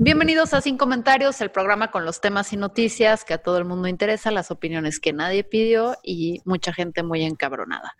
[0.00, 3.64] Bienvenidos a Sin Comentarios, el programa con los temas y noticias que a todo el
[3.64, 7.96] mundo interesa, las opiniones que nadie pidió y mucha gente muy encabronada.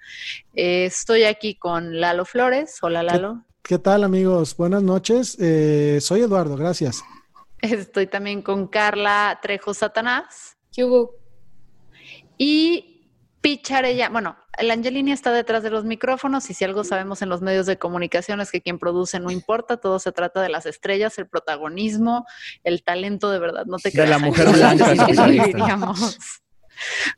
[0.54, 2.78] Eh, estoy aquí con Lalo Flores.
[2.82, 3.44] Hola Lalo.
[3.62, 4.56] ¿Qué, tal amigos?
[4.56, 5.36] Buenas noches.
[5.40, 7.04] Eh, soy Eduardo, gracias.
[7.60, 10.56] Estoy también con Carla Trejo Satanás.
[10.72, 11.12] ¿Qué hubo?
[12.36, 13.08] Y
[13.40, 17.42] Picharella, bueno, la Angelini está detrás de los micrófonos y si algo sabemos en los
[17.42, 21.18] medios de comunicación es que quien produce no importa, todo se trata de las estrellas,
[21.18, 22.26] el protagonismo,
[22.62, 25.92] el talento de verdad, no te De la mujer blanca capitalista.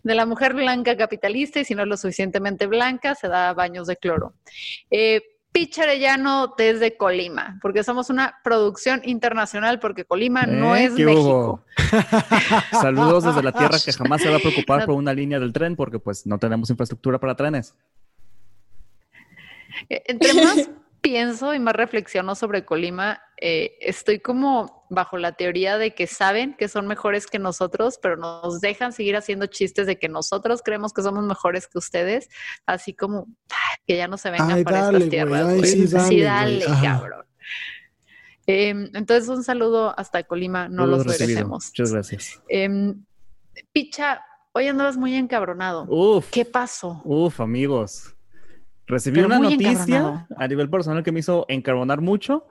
[0.03, 3.87] De la mujer blanca capitalista y si no es lo suficientemente blanca, se da baños
[3.87, 4.34] de cloro.
[4.91, 5.23] Eh,
[5.57, 10.85] Picharellano desde Colima, porque somos una producción internacional, porque Colima no ¿Eh?
[10.85, 11.65] es ¿Qué México.
[12.73, 15.75] Saludos desde la tierra que jamás se va a preocupar por una línea del tren
[15.75, 17.75] porque pues no tenemos infraestructura para trenes.
[19.89, 20.69] Eh, Entre más
[21.01, 26.55] pienso y más reflexiono sobre Colima, eh, estoy como bajo la teoría de que saben
[26.55, 30.93] que son mejores que nosotros, pero nos dejan seguir haciendo chistes de que nosotros creemos
[30.93, 32.28] que somos mejores que ustedes,
[32.67, 33.27] así como
[33.87, 35.47] que ya no se vengan Ay, para dale, estas tierras.
[35.47, 37.27] ay, sí, dale, cabrón.
[38.47, 41.66] Em, entonces, un saludo hasta Colima, no los merecemos.
[41.66, 42.43] Muchas gracias.
[42.49, 43.05] Em,
[43.72, 44.22] Picha,
[44.53, 45.84] hoy andabas muy encabronado.
[45.88, 47.00] Uf, ¿Qué pasó?
[47.05, 48.15] uf, amigos.
[48.87, 52.47] Recibí Pero una noticia a nivel personal que me hizo encarbonar mucho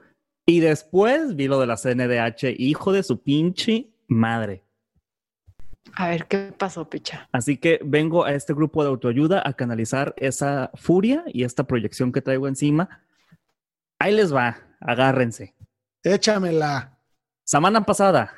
[0.45, 4.63] y después vi lo de la CNDH, hijo de su pinche madre.
[5.94, 7.29] A ver, ¿qué pasó, Picha?
[7.31, 12.11] Así que vengo a este grupo de autoayuda a canalizar esa furia y esta proyección
[12.11, 13.01] que traigo encima.
[14.00, 15.55] Ahí les va, agárrense.
[16.03, 17.00] Échamela.
[17.44, 18.34] Semana pasada,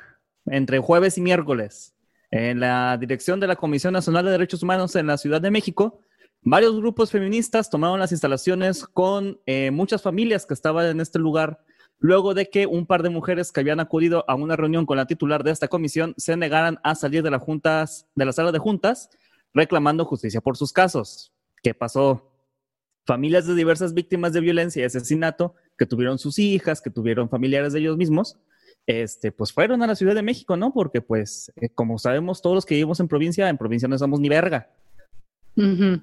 [0.46, 1.94] entre jueves y miércoles,
[2.30, 6.00] en la dirección de la Comisión Nacional de Derechos Humanos en la Ciudad de México,
[6.42, 11.60] varios grupos feministas tomaron las instalaciones con eh, muchas familias que estaban en este lugar,
[11.98, 15.06] luego de que un par de mujeres que habían acudido a una reunión con la
[15.06, 18.58] titular de esta comisión se negaran a salir de, la juntas, de la sala de
[18.58, 19.10] juntas
[19.54, 21.32] reclamando justicia por sus casos.
[21.62, 22.30] ¿Qué pasó?
[23.06, 27.72] Familias de diversas víctimas de violencia y asesinato que tuvieron sus hijas, que tuvieron familiares
[27.72, 28.38] de ellos mismos,
[28.86, 30.72] este, pues fueron a la Ciudad de México, ¿no?
[30.72, 34.20] Porque pues, eh, como sabemos, todos los que vivimos en provincia, en provincia no somos
[34.20, 34.70] ni verga.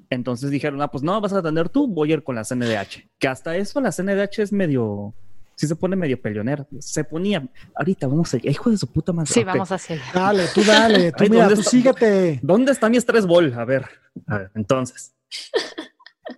[0.10, 3.10] Entonces dijeron, ah, pues no, vas a atender tú, voy a ir con la CNDH.
[3.18, 5.14] Que hasta eso la CNDH es medio,
[5.56, 6.68] sí se pone medio peleonera.
[6.80, 9.32] Se ponía, ahorita vamos a, hijo de su puta madre.
[9.32, 10.12] Sí, vamos hacia allá.
[10.14, 11.12] Dale, tú dale.
[11.18, 11.72] Tú Ay, mira, ¿dónde tú está?
[11.72, 12.40] síguete.
[12.42, 13.54] ¿Dónde está mi estrés ball?
[13.54, 13.86] A ver,
[14.28, 15.16] a ver, entonces.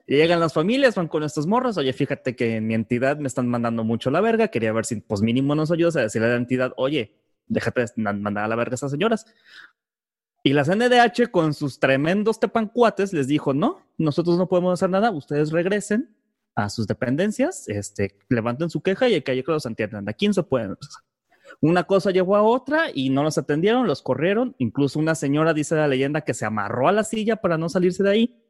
[0.05, 1.77] Llegan las familias, van con estos morros.
[1.77, 4.49] Oye, fíjate que en mi entidad me están mandando mucho la verga.
[4.49, 7.15] Quería ver si, pues mínimo nos ayudas a decirle a la entidad, oye,
[7.47, 9.25] déjate mandar a la verga a estas señoras.
[10.43, 15.11] Y la CNDH, con sus tremendos tepancuates, les dijo: No, nosotros no podemos hacer nada.
[15.11, 16.15] Ustedes regresen
[16.57, 20.43] a sus dependencias, este, levanten su queja y hay que los no se.
[21.61, 24.55] Una cosa llevó a otra y no los atendieron, los corrieron.
[24.57, 28.01] Incluso una señora, dice la leyenda, que se amarró a la silla para no salirse
[28.01, 28.43] de ahí.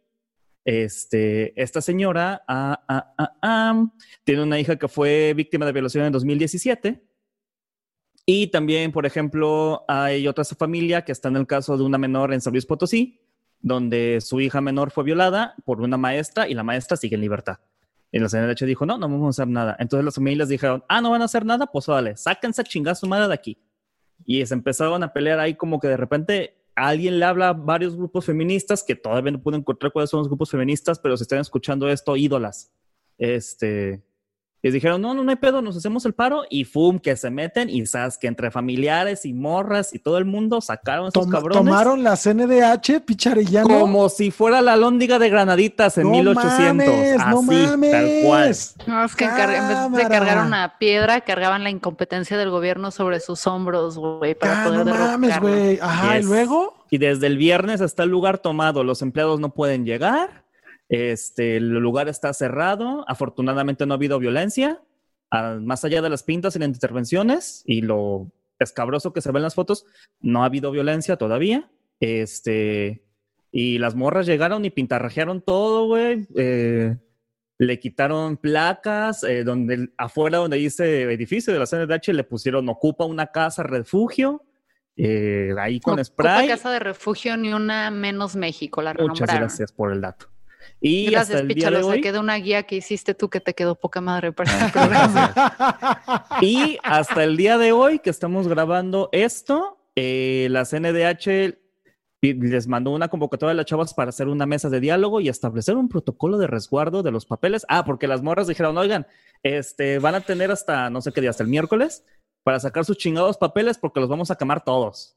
[0.63, 3.85] Este, esta señora ah, ah, ah,
[4.23, 7.03] tiene una hija que fue víctima de violación en 2017.
[8.25, 12.33] Y también, por ejemplo, hay otra familia que está en el caso de una menor
[12.33, 13.19] en San Luis Potosí,
[13.59, 17.59] donde su hija menor fue violada por una maestra y la maestra sigue en libertad.
[18.11, 19.75] Y la CNDH dijo, no, no vamos a hacer nada.
[19.79, 22.95] Entonces las familias dijeron, ah, no van a hacer nada, pues vale, sáquense a chingar
[22.95, 23.57] su madre de aquí.
[24.25, 27.95] Y se empezaron a pelear ahí como que de repente alguien le habla a varios
[27.95, 31.39] grupos feministas que todavía no puedo encontrar cuáles son los grupos feministas, pero si están
[31.39, 32.71] escuchando esto, ídolas.
[33.17, 34.03] Este,
[34.63, 36.97] Y dijeron, no, no, no hay pedo, nos hacemos el paro y ¡fum!
[36.97, 41.05] que se meten y sabes que entre familiares y morras y todo el mundo sacaron
[41.09, 41.57] esos Tom- cabrones.
[41.63, 43.67] tomaron la CNDH, Picharellano.
[43.79, 46.87] Como si fuera la lóndiga de Granaditas en No 1800.
[46.87, 47.91] mames, Así, no mames.
[47.91, 48.55] tal cual.
[48.87, 53.19] No, es que en vez de cargar una piedra, cargaban la incompetencia del gobierno sobre
[53.19, 55.79] sus hombros, güey, para Ah, poder no mames, güey.
[55.79, 56.25] Ajá, Yes.
[56.25, 56.73] y luego.
[56.89, 58.83] Y desde el viernes está el lugar tomado.
[58.83, 60.46] Los empleados no pueden llegar.
[60.89, 63.05] Este, el lugar está cerrado.
[63.07, 64.81] Afortunadamente no ha habido violencia.
[65.31, 69.39] Ah, más allá de las pintas y las intervenciones y lo escabroso que se ve
[69.39, 69.85] en las fotos,
[70.19, 71.69] no ha habido violencia todavía.
[71.99, 73.03] Este,
[73.51, 76.27] y las morras llegaron y pintarrajearon todo, güey.
[76.35, 76.97] Eh,
[77.59, 83.05] le quitaron placas, eh, donde afuera donde dice edificio de la CNDH le pusieron ocupa
[83.05, 84.43] una casa refugio,
[84.95, 86.47] eh, ahí con Ocupa spray.
[86.47, 90.27] casa de refugio ni una menos México, la Muchas gracias por el dato.
[90.79, 93.55] Y Gracias, hasta el día de hoy, de una guía que hiciste tú que te
[93.55, 96.39] quedó poca madre para programa.
[96.41, 101.57] y hasta el día de hoy que estamos grabando esto, eh, la CNDH
[102.21, 105.75] les mandó una convocatoria a las chavas para hacer una mesa de diálogo y establecer
[105.75, 107.65] un protocolo de resguardo de los papeles.
[107.69, 109.07] Ah, porque las morras dijeron, oigan,
[109.43, 112.03] este, van a tener hasta no sé qué día, hasta el miércoles,
[112.43, 115.15] para sacar sus chingados papeles porque los vamos a quemar todos.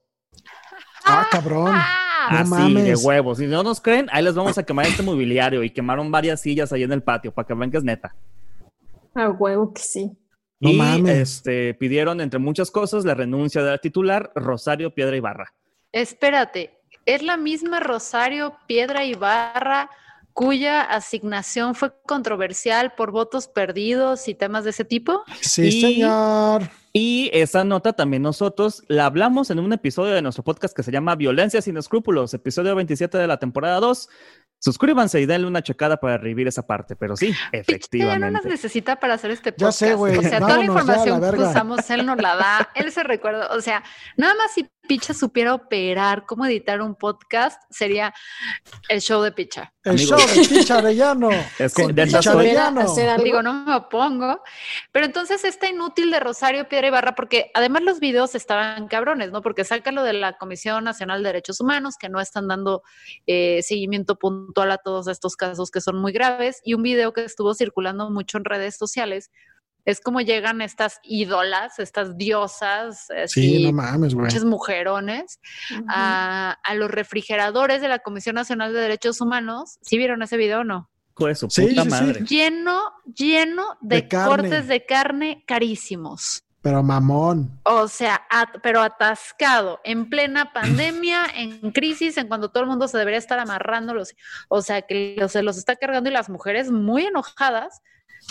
[1.05, 1.75] ah, cabrón.
[2.31, 3.05] No Así, de mames.
[3.05, 3.39] huevos.
[3.39, 6.73] Si no nos creen, ahí les vamos a quemar este mobiliario y quemaron varias sillas
[6.73, 8.15] ahí en el patio para que vean que es neta.
[9.15, 10.11] A huevo que sí.
[10.61, 11.17] No y mames.
[11.19, 15.53] este, pidieron, entre muchas cosas, la renuncia de la titular Rosario Piedra Ibarra.
[15.91, 19.91] Espérate, ¿es la misma Rosario Piedra Ibarra
[20.33, 25.23] cuya asignación fue controversial por votos perdidos y temas de ese tipo?
[25.41, 26.63] Sí, Y- señor.
[26.93, 30.91] Y esa nota también nosotros la hablamos en un episodio de nuestro podcast que se
[30.91, 34.09] llama Violencia sin escrúpulos, episodio 27 de la temporada 2.
[34.59, 38.49] Suscríbanse y denle una checada para revivir esa parte, pero sí, ya no nos efectivamente.
[38.49, 39.79] necesita para hacer este Ya podcast.
[39.79, 42.91] sé, güey, O sea, toda la ya información que usamos, él nos la da, él
[42.91, 43.49] se recuerda.
[43.57, 43.85] O sea,
[44.17, 48.13] nada más si Picha supiera operar, cómo editar un podcast, sería
[48.89, 49.73] el show de Picha.
[49.85, 51.31] El show de Picharellano.
[51.59, 52.85] Es que con de Picha Arellano.
[53.23, 54.43] Digo, no me opongo.
[54.93, 59.43] Pero entonces está inútil de Rosario Piedra Ibarra, porque además los videos estaban cabrones, ¿no?
[59.43, 62.83] Porque sacan lo de la Comisión Nacional de Derechos Humanos, que no están dando
[63.27, 67.25] eh, seguimiento puntual a todos estos casos que son muy graves, y un video que
[67.25, 69.31] estuvo circulando mucho en redes sociales.
[69.85, 75.41] Es como llegan estas ídolas, estas diosas, Sí, no mames, muchos mujerones,
[75.89, 79.79] a, a los refrigeradores de la Comisión Nacional de Derechos Humanos.
[79.83, 80.91] ¿Sí vieron ese video o no?
[81.35, 81.97] Su Sí, puta sí, sí.
[82.05, 82.25] madre.
[82.25, 82.81] lleno,
[83.15, 86.43] lleno de, cortes de carne carísimos.
[86.63, 87.59] Pero mamón.
[87.65, 92.87] O sea, at- pero atascado, en plena pandemia, en crisis, en cuando todo el mundo
[92.89, 94.15] se debería estar amarrando los,
[94.49, 97.81] o sea, que los- se los está cargando y las mujeres muy enojadas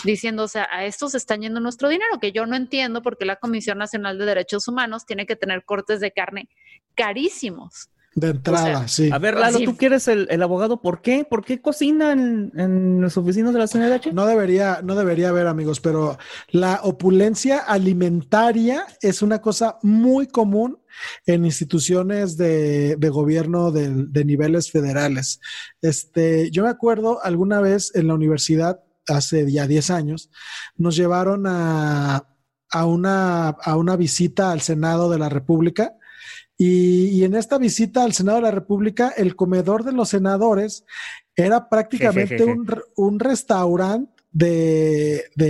[0.04, 3.36] diciendo, o sea, a estos están yendo nuestro dinero, que yo no entiendo porque la
[3.36, 6.48] Comisión Nacional de Derechos Humanos tiene que tener cortes de carne
[6.94, 7.90] carísimos.
[8.12, 9.08] De entrada, sí.
[9.12, 9.64] A ver, Lalo, Sí.
[9.64, 11.24] tú quieres el, el abogado, ¿por qué?
[11.24, 14.12] ¿Por qué cocina en, en las oficinas de la CNDH?
[14.12, 20.80] No debería, no debería haber, amigos, pero la opulencia alimentaria es una cosa muy común
[21.24, 25.40] en instituciones de, de gobierno de, de niveles federales.
[25.80, 30.30] Este, yo me acuerdo alguna vez en la universidad, hace ya 10 años,
[30.76, 32.26] nos llevaron a,
[32.70, 35.94] a una, a una visita al Senado de la República.
[36.56, 40.84] Y, y en esta visita al Senado de la República, el comedor de los senadores
[41.34, 42.66] era prácticamente un,
[42.96, 45.46] un restaurante de, de,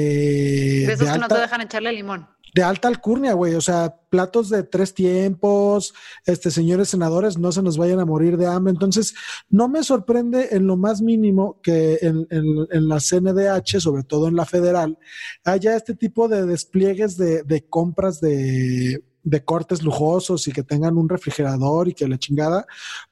[0.86, 2.28] De esos de que no te dejan echarle limón.
[2.54, 3.54] De alta alcurnia, güey.
[3.54, 5.94] O sea, platos de tres tiempos,
[6.26, 8.72] este, señores senadores, no se nos vayan a morir de hambre.
[8.72, 9.14] Entonces,
[9.48, 14.36] no me sorprende en lo más mínimo que en, en- la CNDH, sobre todo en
[14.36, 14.98] la federal,
[15.44, 20.96] haya este tipo de despliegues de, de compras de, de cortes lujosos y que tengan
[20.96, 22.66] un refrigerador y que la chingada,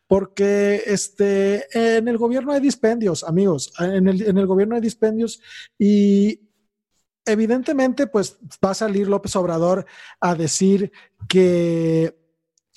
[0.07, 1.67] porque este,
[1.99, 5.41] en el gobierno hay dispendios, amigos, en el, en el gobierno hay dispendios
[5.79, 6.48] y
[7.29, 9.87] evidentemente, pues va a salir López Obrador
[10.21, 10.93] a decir
[11.29, 12.17] que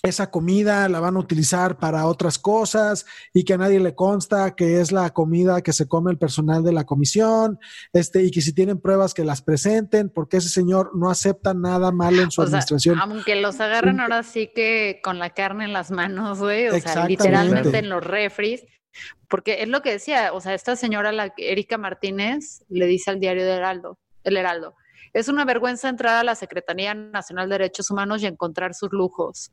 [0.03, 4.55] esa comida la van a utilizar para otras cosas y que a nadie le consta
[4.55, 7.59] que es la comida que se come el personal de la comisión,
[7.93, 11.91] este, y que si tienen pruebas que las presenten, porque ese señor no acepta nada
[11.91, 12.99] malo en su O sea, administración.
[12.99, 17.07] aunque los agarren ahora sí que con la carne en las manos, güey, o sea,
[17.07, 18.63] literalmente en los refris,
[19.27, 23.19] porque es lo que decía, o sea, esta señora, la Erika Martínez, le dice al
[23.19, 24.75] diario de Heraldo, El Heraldo,
[25.13, 29.51] es una vergüenza entrar a la Secretaría Nacional de Derechos Humanos y encontrar sus lujos.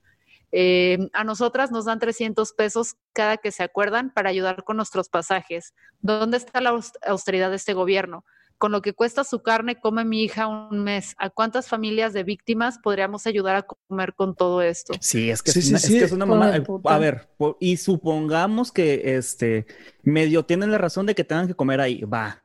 [0.50, 5.08] Eh, a nosotras nos dan 300 pesos cada que se acuerdan para ayudar con nuestros
[5.10, 5.75] pasajes.
[6.00, 8.25] ¿Dónde está la aus- austeridad de este gobierno?
[8.60, 11.14] con lo que cuesta su carne come mi hija un mes.
[11.18, 14.94] ¿A cuántas familias de víctimas podríamos ayudar a comer con todo esto?
[15.00, 15.92] Sí, es que, Sí, es, sí, una, sí.
[15.94, 16.56] es que es una mamada.
[16.56, 16.64] Eh.
[16.87, 17.28] A ver,
[17.60, 19.66] y supongamos que este
[20.02, 22.00] medio tienen la razón de que tengan que comer ahí.
[22.02, 22.42] Va.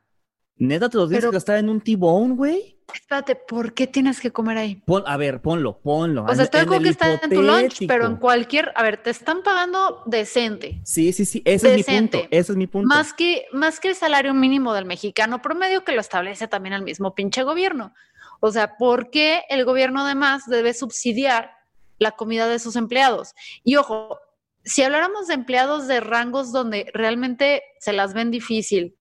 [0.56, 2.74] Neta, te los tienes Pero- que gastar en un T-bone, güey.
[2.92, 4.76] Espérate, ¿por qué tienes que comer ahí?
[4.86, 6.24] Pon- a ver, ponlo, ponlo.
[6.26, 9.08] O sea, estoy con que está en tu lunch, pero en cualquier, a ver, te
[9.10, 10.80] están pagando decente.
[10.84, 11.42] Sí, sí, sí.
[11.46, 12.18] Ese es mi Decente.
[12.18, 12.36] punto.
[12.36, 12.86] Ese es mi punto.
[12.86, 16.82] Más que, más que el salario mínimo del mexicano promedio que lo establece también el
[16.82, 17.94] mismo pinche gobierno.
[18.40, 21.52] O sea, ¿por qué el gobierno además debe subsidiar
[21.98, 23.32] la comida de sus empleados?
[23.64, 24.18] Y ojo,
[24.62, 28.94] si habláramos de empleados de rangos donde realmente se las ven difícil,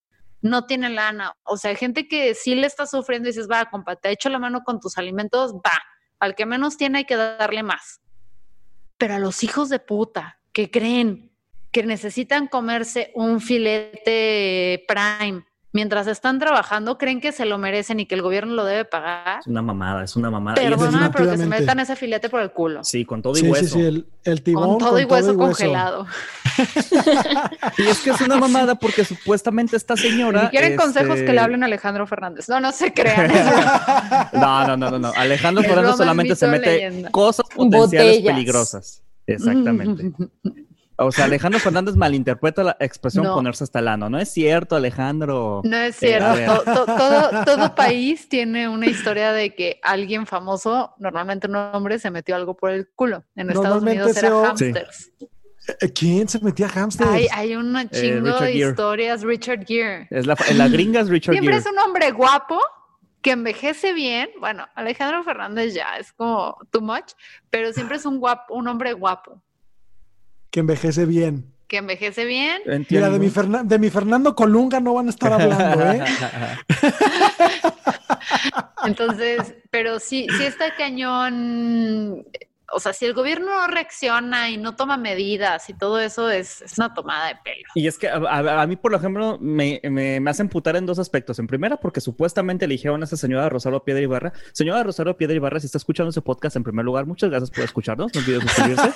[0.43, 3.95] no tienen lana, o sea, gente que sí le está sufriendo y dices, va, compa,
[3.95, 5.81] te echo la mano con tus alimentos, va,
[6.19, 8.01] al que menos tiene hay que darle más.
[8.97, 11.31] Pero a los hijos de puta que creen
[11.71, 18.05] que necesitan comerse un filete prime mientras están trabajando, creen que se lo merecen y
[18.05, 19.39] que el gobierno lo debe pagar.
[19.41, 20.55] Es una mamada, es una mamada.
[20.55, 22.83] Perdóname, pero que se metan ese filete por el culo.
[22.83, 23.65] Sí, con todo y Sí, hueso.
[23.65, 26.07] sí, sí, el, el tibón con todo y hueso congelado.
[27.77, 30.41] Y es que es una mamada porque supuestamente esta señora.
[30.41, 32.47] Si quieren consejos este, que le hablen a Alejandro Fernández.
[32.47, 33.31] No, no se crean.
[34.33, 35.11] No, no, no, no, no.
[35.15, 37.09] Alejandro Fernández solamente se mete leyenda.
[37.11, 38.33] cosas potenciales Botellas.
[38.35, 39.01] peligrosas.
[39.25, 40.11] Exactamente.
[40.97, 43.33] O sea, Alejandro Fernández malinterpreta la expresión No.
[43.33, 44.09] ponerse hasta el ano.
[44.09, 45.62] No es cierto, Alejandro.
[45.63, 46.33] No es Eh, cierto.
[46.33, 46.45] ver.
[46.47, 51.97] To- to- todo, todo país tiene una historia de que alguien famoso, normalmente un hombre,
[52.00, 53.23] se metió algo por el culo.
[53.35, 55.12] En Estados Unidos era o- hamsters.
[55.81, 57.09] Eh, ¿Quién se metía a hamsters?
[57.09, 58.69] Hay, hay una chingo Richard de Gere.
[58.69, 59.21] historias.
[59.23, 60.07] Richard Gere.
[60.12, 61.65] Es la, la gringa es Richard Siempre Gere.
[61.65, 62.59] es un hombre guapo
[63.21, 64.29] que envejece bien.
[64.41, 67.13] Bueno, Alejandro Fernández ya es como too much,
[67.50, 69.41] pero siempre es un guapo, un hombre guapo
[70.53, 71.45] Que envejece bien.
[71.67, 72.62] que envejece bien.
[72.67, 73.07] Entiendo.
[73.07, 76.03] Mira, de mi, Fernan- de mi Fernando Colunga no van a estar hablando, ¿eh?
[78.86, 82.25] Entonces, pero sí, sí está cañón.
[82.75, 86.61] O sea, si el gobierno no reacciona y no toma medidas y todo eso es,
[86.61, 87.63] es una tomada de pelo.
[87.75, 90.85] Y es que a, a- a mí, por ejemplo, me, me, me hacen putar en
[90.85, 91.39] dos aspectos.
[91.39, 94.33] En primera, porque supuestamente eligieron a esa señora Rosario Piedra Ibarra.
[94.51, 97.63] Señora Rosario Piedra Ibarra, si está escuchando ese podcast, en primer lugar, muchas gracias por
[97.63, 98.11] escucharnos.
[98.13, 98.91] No olvide suscribirse.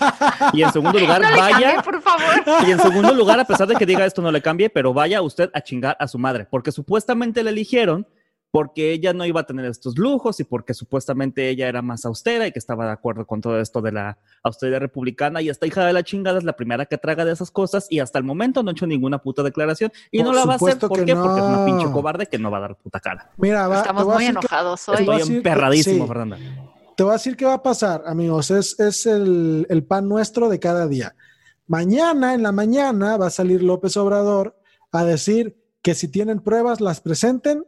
[0.54, 1.82] Y en segundo lugar, No le vaya.
[1.82, 2.24] por favor.
[2.68, 5.22] Y en segundo lugar, a pesar de que diga esto no le cambie, pero vaya
[5.22, 8.08] usted a chingar a su madre, porque supuestamente la eligieron
[8.52, 12.48] porque ella no iba a tener estos lujos y porque supuestamente ella era más austera
[12.48, 15.86] y que estaba de acuerdo con todo esto de la austeridad republicana y esta hija
[15.86, 18.64] de la chingada es la primera que traga de esas cosas y hasta el momento
[18.64, 20.80] no ha hecho ninguna puta declaración y Por no la va a hacer.
[20.80, 21.16] ¿Por qué?
[21.16, 23.32] Porque es una pinche cobarde que no va a dar puta cara.
[23.38, 24.98] Mira, va, Estamos muy enojados hoy.
[25.00, 26.08] Estoy emperradísimo, sí.
[26.08, 26.38] Fernanda.
[26.96, 28.50] Te voy a decir qué va a pasar, amigos.
[28.50, 31.16] Es, es el, el pan nuestro de cada día.
[31.68, 34.58] Mañana, en la mañana, va a salir López Obrador
[34.92, 37.66] a decir que si tienen pruebas, las presenten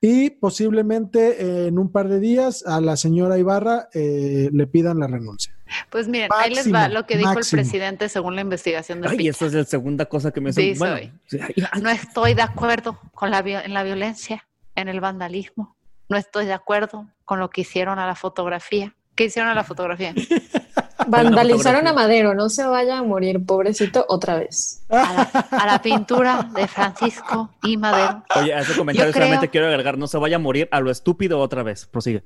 [0.00, 4.98] y posiblemente eh, en un par de días a la señora Ibarra eh, le pidan
[4.98, 5.54] la renuncia.
[5.90, 7.60] Pues miren, ahí les va lo que dijo máximo.
[7.60, 10.98] el presidente según la investigación de Ay, esa es la segunda cosa que me Bueno,
[11.26, 11.38] sí,
[11.82, 15.76] No estoy de acuerdo con la, en la violencia, en el vandalismo.
[16.08, 18.94] No estoy de acuerdo con lo que hicieron a la fotografía.
[19.14, 20.14] ¿Qué hicieron a la fotografía?
[21.06, 24.84] Vandalizaron a Madero, no se vaya a morir, pobrecito, otra vez.
[24.88, 28.24] A la, a la pintura de Francisco y Madero.
[28.36, 30.90] Oye, a ese comentario creo- solamente quiero agregar, no se vaya a morir a lo
[30.90, 31.86] estúpido otra vez.
[31.86, 32.24] Prosigue.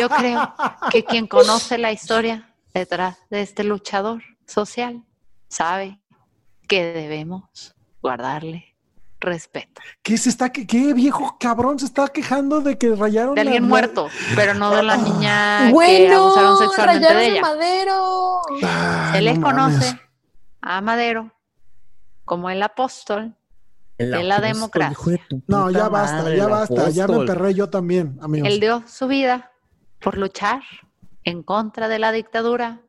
[0.00, 0.54] Yo creo
[0.90, 5.02] que quien conoce la historia detrás de este luchador social
[5.48, 6.00] sabe
[6.68, 8.76] que debemos guardarle
[9.20, 9.80] respeto.
[10.02, 13.62] ¿Qué se está que qué viejo cabrón se está quejando de que rayaron De alguien
[13.64, 17.40] la- muerto, pero no de la niña que bueno, abusaron sexualmente rayaron de a ella.
[17.42, 18.40] Madero.
[18.62, 19.96] Ay, Se le no conoce mames.
[20.62, 21.32] a Madero
[22.24, 23.34] como el apóstol
[23.96, 24.92] El de la apóstol, democracia.
[24.92, 27.28] hijo de tu No, ya basta, madre, ya basta, ya me apóstol.
[27.28, 28.48] emperré yo también, amigos.
[28.48, 29.50] Él dio su vida
[30.00, 30.60] por luchar
[31.24, 32.82] en contra de la dictadura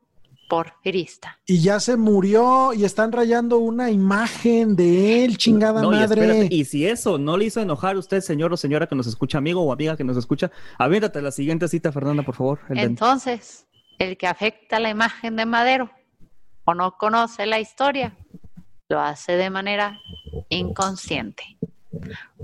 [0.50, 1.40] porfirista.
[1.46, 6.22] Y ya se murió y están rayando una imagen de él, chingada No, y madre.
[6.26, 9.08] espérate, y si eso no le hizo enojar a usted, señor o señora que nos
[9.08, 12.60] escucha, amigo o amiga que nos escucha, aviéntate la siguiente cita, Fernanda, por favor.
[12.70, 13.68] El Entonces,
[14.00, 15.90] el que afecta la imagen de Madero
[16.66, 18.18] o no conoce la historia,
[18.90, 20.00] lo hace de manera
[20.50, 21.58] inconsciente.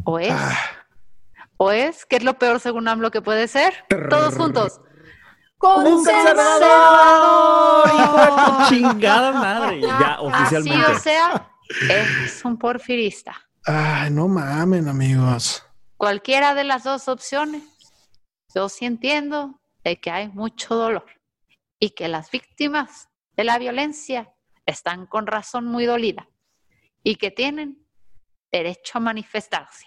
[0.04, 0.56] O es, Ah.
[1.58, 3.74] o es, ¿qué es lo peor según AMLO que puede ser?
[4.10, 4.80] Todos juntos.
[5.58, 7.88] ¡Conservador!
[7.88, 9.82] ¡Hijo de tu chingada madre!
[9.82, 10.86] Ya, oficialmente.
[10.86, 11.50] Así, o sea,
[11.90, 13.36] es un porfirista.
[13.66, 15.66] Ay, no mamen, amigos.
[15.98, 17.64] Cualquiera de las dos opciones,
[18.54, 21.06] yo sí entiendo de que hay mucho dolor
[21.80, 24.32] y que las víctimas de la violencia
[24.66, 26.30] están con razón muy dolida
[27.04, 27.86] y que tienen
[28.52, 29.86] derecho a manifestarse.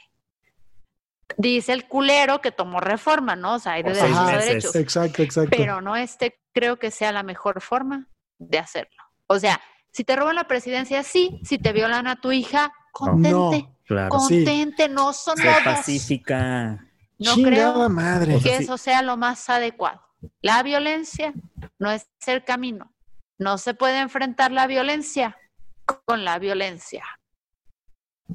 [1.36, 3.54] Dice el culero que tomó reforma, ¿no?
[3.54, 4.46] O sea, hay de derechos a meses.
[4.46, 4.76] derechos.
[4.76, 5.50] Exacto, exacto.
[5.56, 8.08] Pero no este creo que sea la mejor forma
[8.38, 9.02] de hacerlo.
[9.26, 9.60] O sea,
[9.92, 11.40] si te roban la presidencia, sí.
[11.44, 13.30] Si te violan a tu hija, contente.
[13.30, 13.76] No.
[13.86, 14.20] Claro.
[14.20, 14.44] sí.
[14.44, 15.62] Contente, no son lodos.
[15.64, 16.84] pacífica.
[17.18, 18.36] No Chingada creo madre.
[18.36, 18.64] O sea, que sí.
[18.64, 20.00] eso sea lo más adecuado.
[20.40, 21.32] La violencia
[21.78, 22.92] no es el camino.
[23.38, 25.36] No se puede enfrentar la violencia
[26.04, 27.04] con la violencia.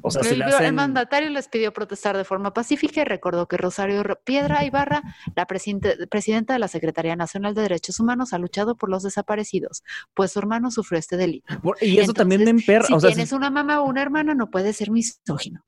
[0.02, 4.02] O sea, si el, mandatario les pidió protestar de forma pacífica y recordó que Rosario
[4.02, 5.02] Ro- Piedra Ibarra,
[5.36, 9.82] la presidente- presidenta de la Secretaría Nacional de Derechos Humanos, ha luchado por los desaparecidos,
[10.12, 11.54] pues su hermano sufrió este delito.
[11.80, 12.86] Y eso también me emperra.
[12.86, 15.64] Si o sea, tienes una mamá o una hermana, no puedes ser misógino.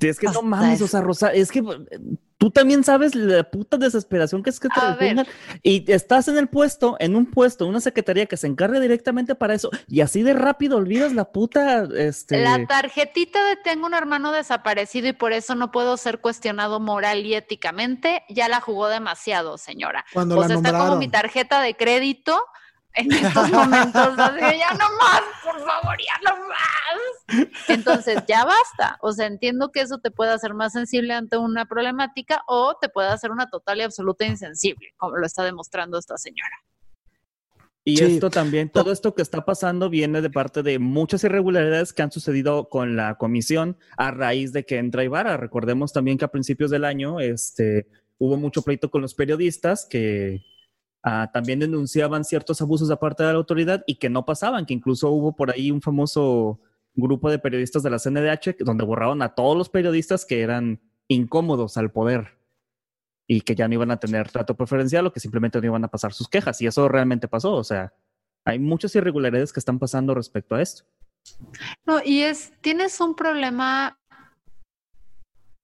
[0.00, 0.92] Es que no mames, o eso.
[0.92, 1.62] sea, Rosa, es que
[2.42, 4.98] tú también sabes la puta desesperación que es que te A ver.
[4.98, 5.26] detengan
[5.62, 9.54] y estás en el puesto, en un puesto, una secretaría que se encargue directamente para
[9.54, 12.42] eso y así de rápido olvidas la puta, este...
[12.42, 17.24] La tarjetita de tengo un hermano desaparecido y por eso no puedo ser cuestionado moral
[17.24, 20.04] y éticamente, ya la jugó demasiado, señora.
[20.12, 22.44] Cuando o la sea, está como mi tarjeta de crédito
[22.94, 24.18] en estos momentos.
[24.18, 25.22] así de, ya no más,
[25.52, 27.58] por favor, ya no más.
[27.68, 28.98] Entonces, ya basta.
[29.00, 32.88] O sea, entiendo que eso te puede hacer más sensible ante una problemática o te
[32.88, 36.56] puede hacer una total y absoluta insensible, como lo está demostrando esta señora.
[37.84, 38.04] Y Sí.
[38.04, 42.12] esto también, todo esto que está pasando viene de parte de muchas irregularidades que han
[42.12, 45.36] sucedido con la comisión a raíz de que entra Ibarra.
[45.36, 50.44] Recordemos también que a principios del año este, hubo mucho pleito con los periodistas que
[51.02, 54.74] ah, también denunciaban ciertos abusos de parte de la autoridad y que no pasaban, que
[54.74, 56.60] incluso hubo por ahí un famoso
[56.94, 61.76] grupo de periodistas de la CNDH donde borraron a todos los periodistas que eran incómodos
[61.76, 62.38] al poder
[63.26, 65.88] y que ya no iban a tener trato preferencial o que simplemente no iban a
[65.88, 66.60] pasar sus quejas.
[66.60, 67.54] Y eso realmente pasó.
[67.54, 67.94] O sea,
[68.44, 70.84] hay muchas irregularidades que están pasando respecto a esto.
[71.86, 73.98] No, y es, tienes un problema,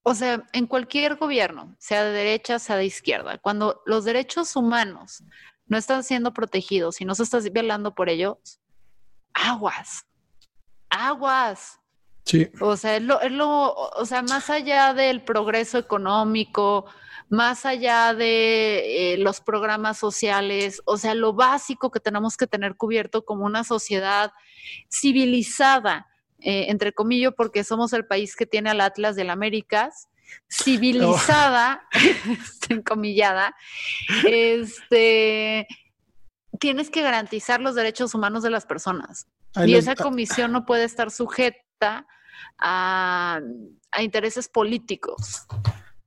[0.02, 5.23] o sea, en cualquier gobierno, sea de derecha, sea de izquierda, cuando los derechos humanos
[5.67, 8.61] no están siendo protegidos y no se está violando por ellos,
[9.35, 10.07] aguas,
[10.88, 11.78] aguas.
[12.25, 12.50] Sí.
[12.61, 16.85] O sea, es lo, es lo, o sea, más allá del progreso económico,
[17.31, 22.76] más allá de eh, los programas sociales, o sea, lo básico que tenemos que tener
[22.76, 24.33] cubierto como una sociedad
[24.90, 26.07] civilizada,
[26.40, 30.08] eh, entre comillas, porque somos el país que tiene al Atlas del Américas,
[30.50, 33.54] civilizada, este, encomillada,
[34.25, 35.67] este,
[36.60, 39.26] tienes que garantizar los derechos humanos de las personas.
[39.67, 42.06] Y esa comisión no puede estar sujeta
[42.58, 43.41] a,
[43.91, 45.47] a intereses políticos.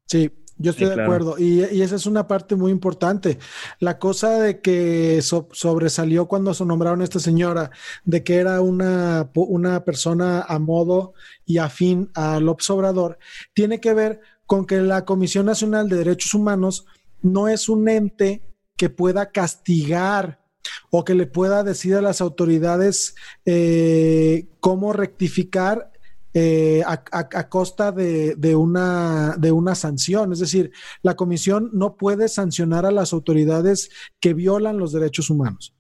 [0.06, 1.36] Sí, yo estoy Sí, de acuerdo.
[1.38, 3.38] Y, y esa es una parte muy importante.
[3.80, 7.72] La cosa de que so- sobresalió cuando se nombraron a esta señora,
[8.06, 11.14] de que era una, una persona a modo
[11.46, 13.18] y afín a López Obrador,
[13.54, 16.86] tiene que ver con que la Comisión Nacional de Derechos Humanos
[17.22, 18.42] no es un ente
[18.78, 20.42] que pueda castigar
[20.90, 25.91] o que le pueda decir a las autoridades eh, cómo rectificar
[26.34, 30.32] eh, a, costa de, una, de una sanción.
[30.32, 33.90] Es decir, la comisión no puede sancionar a las autoridades
[34.20, 35.76] que violan los derechos humanos.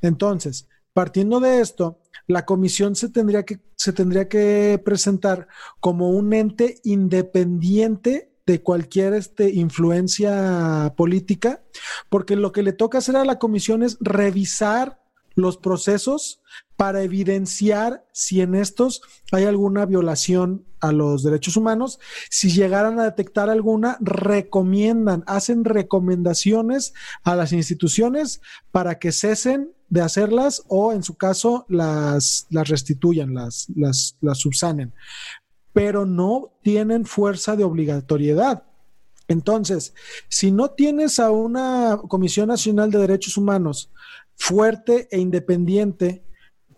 [0.00, 5.48] Entonces, partiendo de esto, la comisión se tendría que, se tendría que presentar
[5.80, 11.62] como un ente independiente de cualquier este, influencia política,
[12.08, 15.01] porque lo que le toca hacer a la comisión es revisar
[15.34, 16.42] los procesos
[16.76, 22.00] para evidenciar si en estos hay alguna violación a los derechos humanos.
[22.28, 26.92] Si llegaran a detectar alguna, recomiendan, hacen recomendaciones
[27.22, 28.40] a las instituciones
[28.72, 34.38] para que cesen de hacerlas o en su caso las, las restituyan, las, las, las
[34.38, 34.92] subsanen,
[35.72, 38.64] pero no tienen fuerza de obligatoriedad.
[39.28, 39.94] Entonces,
[40.28, 43.90] si no tienes a una Comisión Nacional de Derechos Humanos
[44.36, 46.24] fuerte e independiente,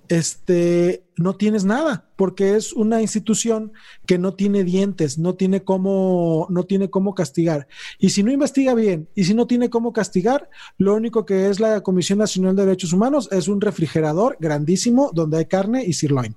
[0.08, 3.72] este, no tienes nada, porque es una institución
[4.06, 7.66] que no tiene dientes, no tiene cómo, no tiene cómo castigar.
[7.98, 11.60] Y si no investiga bien, y si no tiene cómo castigar, lo único que es
[11.60, 16.36] la Comisión Nacional de Derechos Humanos es un refrigerador grandísimo donde hay carne y sirloin.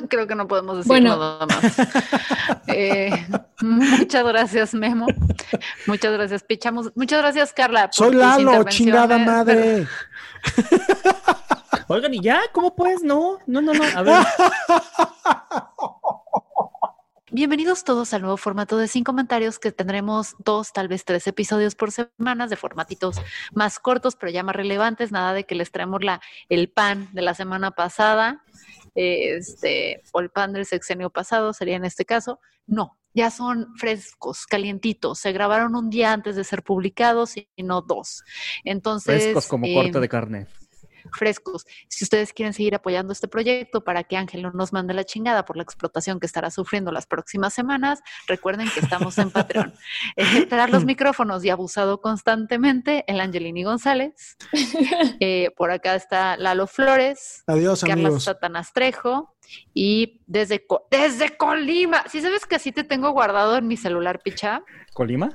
[0.08, 1.16] Creo que no podemos decir Bueno.
[1.16, 1.62] nada más.
[2.68, 3.26] Eh,
[3.60, 5.06] muchas gracias, Memo.
[5.86, 6.90] Muchas gracias, Pichamos.
[6.94, 7.86] Muchas gracias, Carla.
[7.86, 9.86] por Soy Lalo, chingada madre.
[11.88, 13.02] Oigan, y ya, ¿cómo pues?
[13.02, 13.84] No, no, no, no.
[13.94, 14.26] A ver,
[17.34, 21.74] Bienvenidos todos al nuevo formato de sin comentarios que tendremos dos, tal vez tres episodios
[21.74, 23.16] por semanas de formatitos
[23.54, 25.12] más cortos, pero ya más relevantes.
[25.12, 28.44] Nada de que les traemos la, el pan de la semana pasada,
[28.94, 32.40] este, o el pan del sexenio pasado sería en este caso.
[32.66, 35.18] No, ya son frescos, calientitos.
[35.18, 38.22] Se grabaron un día antes de ser publicados y no dos.
[38.64, 39.22] Entonces.
[39.22, 40.46] Frescos como eh, corte de carne.
[41.12, 41.66] Frescos.
[41.88, 45.44] Si ustedes quieren seguir apoyando este proyecto para que Ángel no nos mande la chingada
[45.44, 49.72] por la explotación que estará sufriendo las próximas semanas, recuerden que estamos en Patreon.
[50.16, 54.36] Eh, tras los micrófonos y abusado constantemente, el Angelini González.
[55.20, 57.44] Eh, por acá está Lalo Flores.
[57.46, 58.24] Adiós, Carla amigos.
[58.24, 59.34] Satanás Trejo
[59.74, 62.04] y desde, desde Colima.
[62.08, 64.62] Si sabes que así te tengo guardado en mi celular, picha?
[64.94, 65.30] ¿Colima?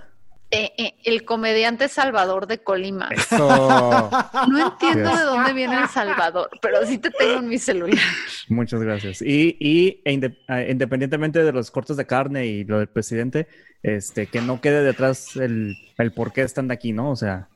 [0.50, 3.10] Eh, eh, el comediante Salvador de Colima.
[3.12, 4.10] Eso.
[4.50, 5.20] No entiendo Yes.
[5.20, 8.00] de dónde viene el Salvador, pero sí te tengo en mi celular.
[8.48, 9.22] Muchas gracias.
[9.22, 10.38] Y, y e inde-
[10.70, 13.48] independientemente de los cortes de carne y lo del presidente,
[13.84, 17.12] este, que no quede detrás el, el por qué están de aquí, ¿no?
[17.12, 17.50] O sea,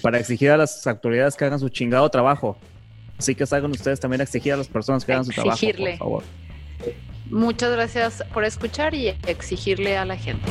[0.00, 2.58] para exigir a las autoridades que hagan su chingado trabajo.
[3.18, 5.96] Así que salgan ustedes también a exigir a las personas que hagan su trabajo, por
[5.96, 6.24] favor.
[7.30, 10.50] Muchas gracias por escuchar y exigirle a la gente.